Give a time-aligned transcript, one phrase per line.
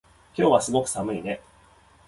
[0.35, 1.41] 今日はすごく寒いね